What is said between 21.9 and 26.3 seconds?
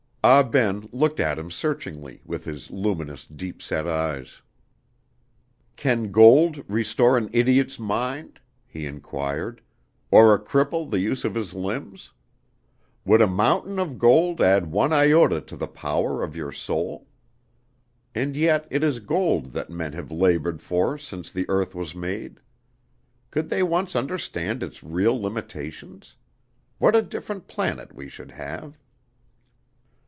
made. Could they once understand its real limitations?